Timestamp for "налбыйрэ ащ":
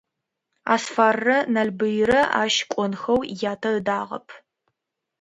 1.53-2.55